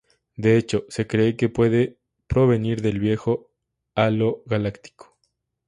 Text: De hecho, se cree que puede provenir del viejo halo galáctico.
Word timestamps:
De 0.35 0.57
hecho, 0.57 0.85
se 0.89 1.05
cree 1.05 1.37
que 1.37 1.47
puede 1.47 1.99
provenir 2.25 2.81
del 2.81 2.97
viejo 2.97 3.51
halo 3.93 4.41
galáctico. 4.47 5.15